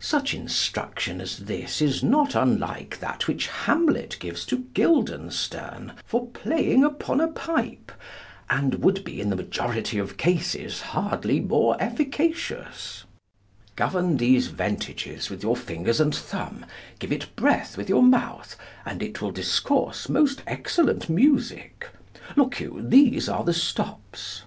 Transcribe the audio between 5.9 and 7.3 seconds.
for playing upon a